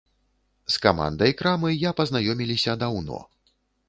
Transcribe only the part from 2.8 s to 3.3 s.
даўно.